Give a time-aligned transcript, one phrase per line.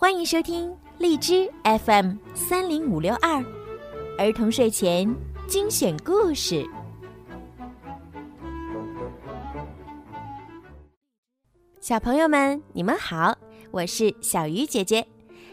[0.00, 3.44] 欢迎收听荔枝 FM 三零五六二
[4.16, 5.12] 儿童睡前
[5.48, 6.64] 精选故事。
[11.80, 13.36] 小朋友们，你们好，
[13.72, 15.04] 我是小鱼姐姐。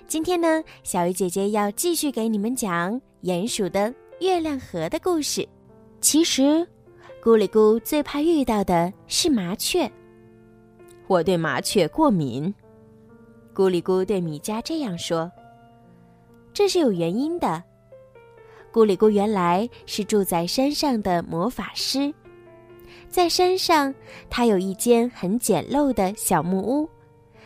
[0.05, 5.49] 今天呢，小鱼姐姐要继续给你们讲鼹鼠的月亮河的故事。
[6.01, 6.67] 其实，
[7.19, 9.91] 咕里咕最怕遇到的是麻雀。
[11.07, 12.53] 我对麻雀过敏。
[13.55, 15.31] 咕里咕对米迦这样说
[16.53, 17.63] ：“这是有原因的。
[18.69, 22.13] 咕里咕原来是住在山上的魔法师，
[23.07, 23.95] 在山上，
[24.29, 26.89] 他有一间很简陋的小木屋，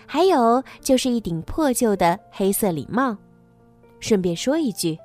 [0.07, 3.15] 还有就是一顶破旧的黑色礼帽。
[3.99, 4.97] 顺便说一句，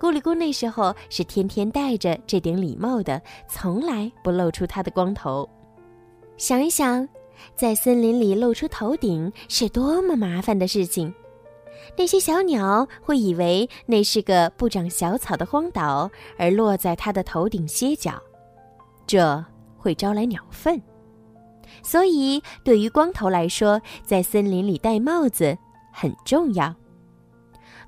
[0.00, 5.48] 咕里咕那时候是天天戴着这顶礼帽的，从来不露出他的光头。
[6.36, 7.08] 想一想。”
[7.54, 11.12] 在森林里露出头顶是多么麻烦的事情！
[11.96, 18.20] 那些小鸟会以为那是个不长小草的荒岛，而落在它的头顶歇脚，
[19.06, 19.44] 这
[19.76, 20.80] 会招来鸟粪。
[21.82, 25.56] 所以，对于光头来说，在森林里戴帽子
[25.92, 26.74] 很重要。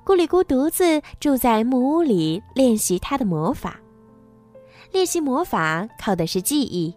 [0.04, 3.78] 咕里咕独自住在木屋里练习他的魔法。
[4.90, 6.94] 练习魔法靠的是记忆。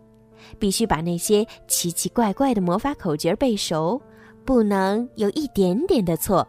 [0.59, 4.01] 必须把那些奇奇怪怪的魔法口诀背熟，
[4.43, 6.47] 不能有一点点的错，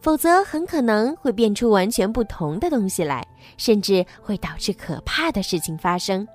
[0.00, 3.26] 否则很可能会变出完全不同的东西来，
[3.56, 6.26] 甚至会导致可怕的事情发生。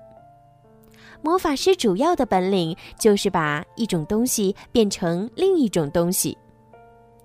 [1.22, 6.36] 魔法师主要的本领就是把一种东西变成另一种东西，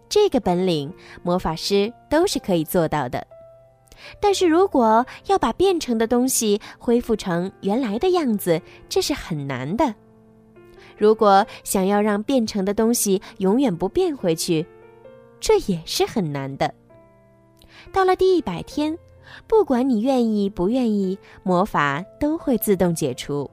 [0.07, 3.25] 这个本领魔法师都是可以做到的。
[4.19, 9.93] 但是如果要把变成的东西恢复成原来的样子，这是很难的。
[10.97, 14.65] 如果想要让变成的东西永远不变回去，
[15.39, 16.73] 这也是很难的。
[17.91, 18.97] 到了第一百天，
[19.45, 23.49] 不管你愿意不愿意，魔法都会自动解除。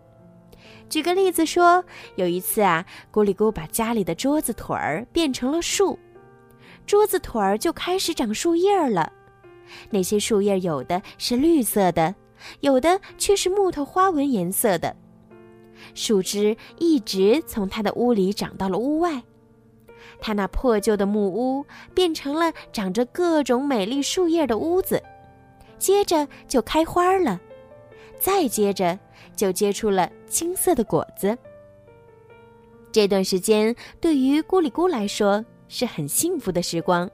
[0.89, 1.85] 举个例子说，
[2.17, 5.99] 有一次啊，咕里咕把家里的桌子腿儿变成了树，
[6.87, 9.13] 桌子腿儿就开始长树叶了。
[9.91, 12.15] 那些树叶有的是绿色的，
[12.61, 14.95] 有的却是木头花纹颜色的。
[15.95, 19.23] 树枝一直从他的屋里长到了屋外，
[20.21, 21.65] 他那破旧的木屋
[21.95, 25.03] 变成了长着各种美丽树叶的屋子。
[25.77, 27.39] 接着就开花了，
[28.19, 28.99] 再接着
[29.37, 31.37] 就结出了青色的果子。
[32.93, 37.11] 这段时间对于咕里咕来说是很幸福的时光。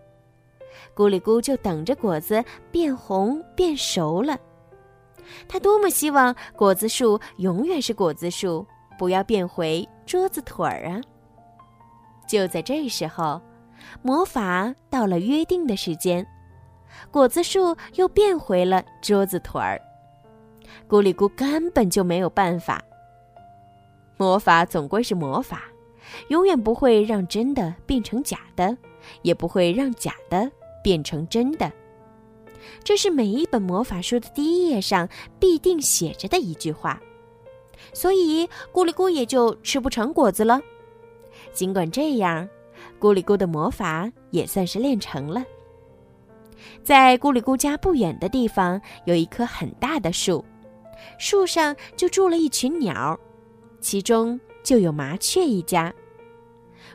[0.94, 4.38] 咕里咕就等着果子变红变熟了，
[5.48, 8.66] 他多么希望果子树永远是果子树，
[8.98, 11.00] 不要变回桌子腿儿啊！
[12.28, 13.40] 就在这时候，
[14.02, 16.26] 魔法到了约定的时间，
[17.10, 19.80] 果子树又变回了桌子腿儿。
[20.88, 22.80] 咕里咕根本就没有办法。
[24.16, 25.62] 魔法总归是魔法，
[26.28, 28.76] 永远不会让真的变成假的，
[29.22, 30.50] 也不会让假的。
[30.82, 31.70] 变成真的，
[32.82, 35.08] 这是每一本魔法书的第一页上
[35.38, 37.00] 必定写着的一句话，
[37.92, 40.60] 所以咕里咕也就吃不成果子了。
[41.52, 42.48] 尽管这样，
[42.98, 45.44] 咕里咕的魔法也算是练成了。
[46.82, 50.44] 在咕里咕家不远的地方有一棵很大的树，
[51.18, 53.18] 树上就住了一群鸟，
[53.80, 55.92] 其中就有麻雀一家。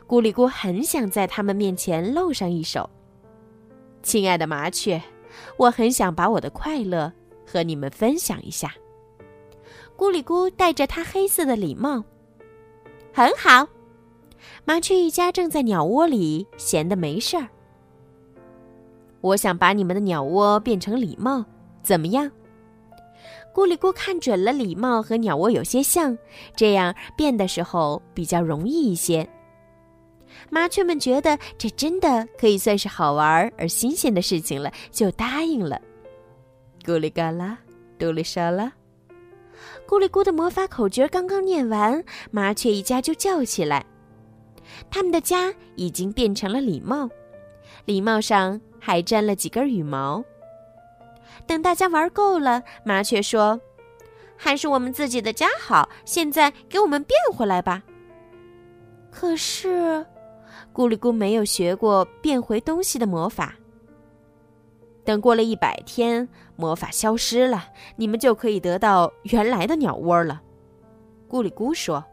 [0.06, 2.88] 咕里咕很想在他们面前露上一手。
[4.06, 5.02] 亲爱的麻雀，
[5.56, 7.12] 我很想把我的快乐
[7.44, 8.72] 和你们分享一下。
[9.96, 12.04] 咕里咕戴着它黑色的礼帽，
[13.12, 13.66] 很好。
[14.64, 17.48] 麻雀一家正在鸟窝里闲得没事儿。
[19.22, 21.44] 我想把你们的鸟窝变成礼帽，
[21.82, 22.30] 怎么样？
[23.52, 26.16] 咕里咕看准了礼帽和鸟窝有些像，
[26.54, 29.28] 这样变的时候比较容易一些。
[30.50, 35.80] 麻雀们觉得这真的可以算是好玩而新鲜的事情了，就答应了。
[36.84, 37.58] 咕哩嘎啦，
[37.98, 38.72] 嘟哩沙啦，
[39.88, 43.84] 咕哩咕的魔法口诀刚刚念完，麻雀一家就叫起来。
[44.90, 47.08] 他们的家已经变成了礼帽，
[47.86, 50.24] 礼帽上还粘了几根羽毛。
[51.46, 53.60] 等大家玩够了，麻雀说
[54.36, 57.82] ：“还是我们自己的家好，现在给我们变回来吧。”
[59.10, 60.04] 可是。
[60.76, 63.54] 咕里咕没有学过变回东西的魔法。
[65.06, 67.64] 等过了一百天，魔法消失了，
[67.96, 70.42] 你们就可以得到原来的鸟窝了。
[71.30, 72.04] 咕里咕说：“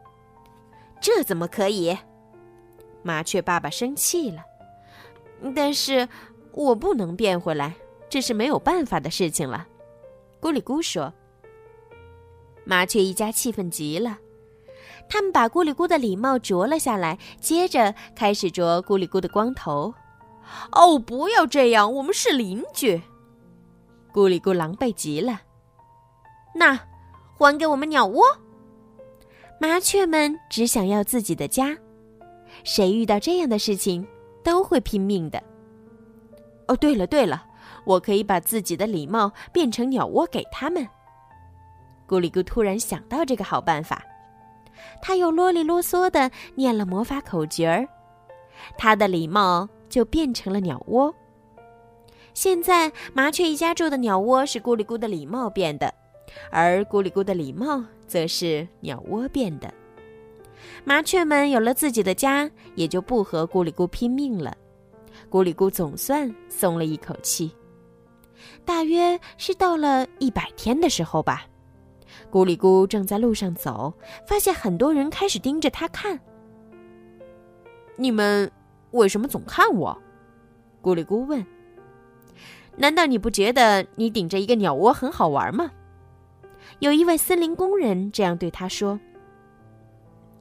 [0.98, 1.94] 这怎么可以？”
[3.04, 4.42] 麻雀爸爸生气了
[5.54, 6.08] ：“但是
[6.52, 7.74] 我不能变回来，
[8.08, 9.68] 这是没有办法的事情了。”
[10.40, 11.12] 咕里咕说。
[12.64, 14.18] 麻雀一家气愤极了，
[15.08, 19.94] 他们把咕里咕的礼帽啄了下来，接着开始啄咕里咕的光头。
[20.72, 23.00] 哦，不要这样，我们是邻居。
[24.12, 25.40] 咕里咕狼狈极了。
[26.54, 26.78] 那，
[27.36, 28.24] 还给我们鸟窝。
[29.60, 31.76] 麻雀们只想要自己的家，
[32.64, 34.06] 谁遇到这样的事情
[34.42, 35.42] 都会拼命的。
[36.66, 37.44] 哦，对了对了，
[37.84, 40.86] 我可以把自己的礼帽变成鸟窝给他们。
[42.06, 44.04] 咕里咕突然想到这个好办法，
[45.00, 47.88] 他又啰里啰嗦的念了魔法口诀儿，
[48.76, 51.14] 他的礼帽就变成了鸟窝。
[52.32, 55.92] 现在麻雀一家住的鸟窝是咕里咕的礼帽变的，
[56.50, 59.72] 而咕里咕的礼帽则是鸟窝变的。
[60.84, 64.56] 麻雀们有了自己的家，也就不和咕里咕拼命了。
[65.30, 67.54] 咕里咕总算松了一口气。
[68.64, 71.46] 大约是到了一百天的时候吧。
[72.30, 73.94] 咕里咕正在路上走，
[74.26, 76.18] 发现很多人开始盯着他看。
[77.96, 78.50] 你们
[78.90, 79.96] 为什么总看我？
[80.82, 81.44] 咕里咕问。
[82.76, 85.70] 难道你不觉得你顶着一个鸟窝很好玩吗？
[86.80, 88.98] 有一位森林工人这样对他说。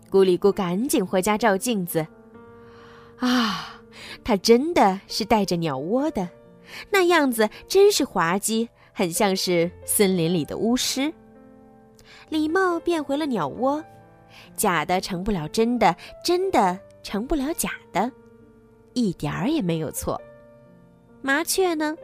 [0.10, 2.06] 咕里咕赶紧回家照镜子。
[3.20, 3.82] 啊，
[4.24, 6.28] 他真的是带着鸟窝的，
[6.90, 11.14] 那样子真是滑稽，很像是森林里的巫师。
[12.34, 13.84] 礼帽变回了鸟窝，
[14.58, 18.12] 假的成不了真的，真的成不了假的，
[18.94, 20.20] 一点儿也没有错。
[21.22, 21.96] 麻雀呢？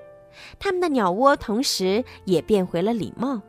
[0.60, 3.42] 他们的鸟窝同时也变回了礼帽。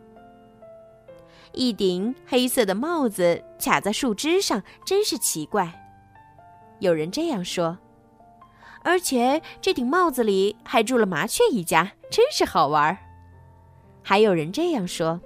[1.53, 5.71] 一顶黑色的帽子卡在树枝上，真是奇怪。
[6.79, 7.77] 有人这样说，
[8.83, 12.97] 而且这顶帽子里还住了麻雀一家，真是好玩儿。
[14.03, 15.21] 还有人这样说。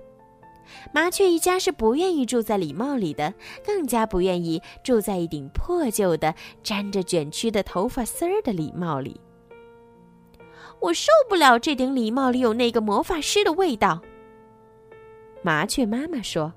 [0.93, 3.35] 麻雀一家是不愿意住在礼帽里的，
[3.65, 9.21] 更加不愿意住在一顶破旧的、沾着卷曲的头发丝儿的礼帽里。
[10.81, 14.03] 我受不了这顶礼帽里有那个魔法师的味道。
[15.43, 16.53] 麻雀妈妈说。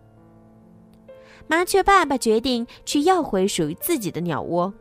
[1.49, 4.73] 麻雀爸爸决定去要回属于自己的鸟窝。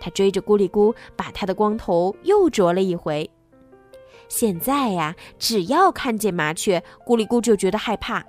[0.00, 3.28] 他追着咕里咕，把他的光头又啄了一回。
[4.28, 8.24] 现在呀，只要看见麻雀，咕里咕就觉得害怕。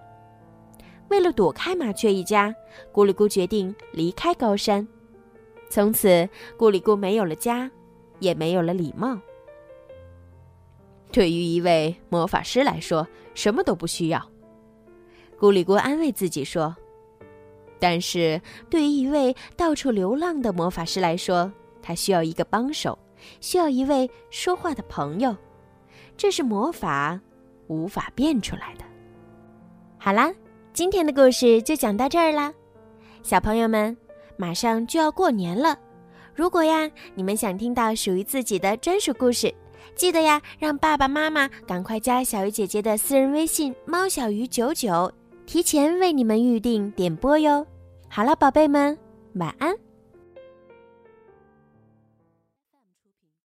[1.09, 2.53] 为了躲开麻雀一家，
[2.91, 4.87] 咕里咕决定离开高山。
[5.69, 7.69] 从此，咕里咕没有了家，
[8.19, 9.19] 也没有了礼貌。
[11.11, 14.29] 对于一位魔法师来说，什么都不需要。
[15.39, 16.75] 咕里咕安慰自己说
[17.79, 21.51] ：“但是对于一位到处流浪的魔法师来说，
[21.81, 22.97] 他需要一个帮手，
[23.41, 25.35] 需要一位说话的朋友。
[26.17, 27.19] 这是魔法
[27.67, 28.83] 无法变出来的。”
[29.99, 30.33] 好啦。
[30.75, 32.53] 今天的故事就讲到这儿啦，
[33.23, 33.95] 小朋友们，
[34.35, 35.79] 马上就要过年了。
[36.35, 39.55] 如果呀，你们想听到属于自己的专属故事，
[39.95, 45.09] 记得呀，让爸爸妈妈赶快加小鱼姐姐的私人微信“猫小鱼九九”，
[45.47, 47.65] 提前为你们预定点播哟。
[48.09, 48.97] 好了，宝贝们，
[49.35, 49.73] 晚安。